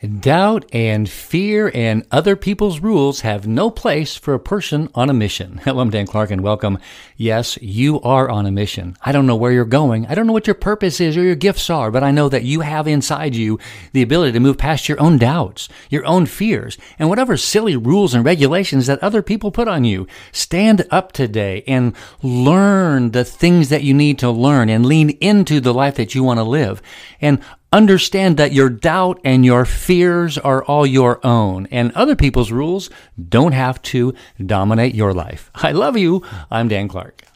Doubt 0.00 0.64
and 0.72 1.10
fear 1.10 1.70
and 1.74 2.06
other 2.10 2.34
people's 2.34 2.80
rules 2.80 3.20
have 3.20 3.46
no 3.46 3.70
place 3.70 4.16
for 4.16 4.32
a 4.32 4.40
person 4.40 4.88
on 4.94 5.10
a 5.10 5.12
mission. 5.12 5.58
Hello, 5.64 5.82
I'm 5.82 5.90
Dan 5.90 6.06
Clark 6.06 6.30
and 6.30 6.40
welcome. 6.40 6.78
Yes, 7.18 7.58
you 7.60 8.00
are 8.00 8.30
on 8.30 8.46
a 8.46 8.50
mission. 8.50 8.96
I 9.02 9.12
don't 9.12 9.26
know 9.26 9.36
where 9.36 9.52
you're 9.52 9.66
going. 9.66 10.06
I 10.06 10.14
don't 10.14 10.26
know 10.26 10.32
what 10.32 10.46
your 10.46 10.54
purpose 10.54 11.02
is 11.02 11.18
or 11.18 11.22
your 11.22 11.34
gifts 11.34 11.68
are, 11.68 11.90
but 11.90 12.02
I 12.02 12.12
know 12.12 12.30
that 12.30 12.44
you 12.44 12.60
have 12.62 12.88
inside 12.88 13.34
you 13.34 13.58
the 13.92 14.00
ability 14.00 14.32
to 14.32 14.40
move 14.40 14.56
past 14.56 14.88
your 14.88 14.98
own 14.98 15.18
doubts, 15.18 15.68
your 15.90 16.06
own 16.06 16.24
fears, 16.24 16.78
and 16.98 17.10
whatever 17.10 17.36
silly 17.36 17.76
rules 17.76 18.14
and 18.14 18.24
regulations 18.24 18.86
that 18.86 19.02
other 19.02 19.20
people 19.20 19.50
put 19.50 19.68
on 19.68 19.84
you. 19.84 20.06
Stand 20.32 20.86
up 20.90 21.12
today 21.12 21.62
and 21.66 21.94
learn 22.22 23.10
the 23.10 23.24
things 23.24 23.68
that 23.68 23.84
you 23.84 23.92
need 23.92 24.18
to 24.20 24.30
learn 24.30 24.70
and 24.70 24.86
lean 24.86 25.10
into 25.20 25.60
the 25.60 25.74
life 25.74 25.96
that 25.96 26.14
you 26.14 26.24
want 26.24 26.38
to 26.38 26.44
live. 26.44 26.80
And 27.20 27.42
Understand 27.72 28.36
that 28.36 28.52
your 28.52 28.68
doubt 28.68 29.20
and 29.22 29.44
your 29.44 29.64
fears 29.64 30.36
are 30.36 30.64
all 30.64 30.84
your 30.84 31.24
own, 31.24 31.68
and 31.70 31.92
other 31.92 32.16
people's 32.16 32.50
rules 32.50 32.90
don't 33.28 33.52
have 33.52 33.80
to 33.82 34.12
dominate 34.44 34.94
your 34.94 35.14
life. 35.14 35.52
I 35.54 35.70
love 35.70 35.96
you. 35.96 36.24
I'm 36.50 36.66
Dan 36.66 36.88
Clark. 36.88 37.29